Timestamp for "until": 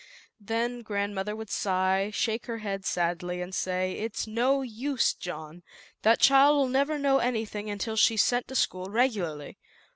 7.69-7.95